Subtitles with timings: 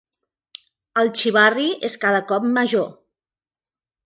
[1.01, 2.91] El xivarri és cada cop major.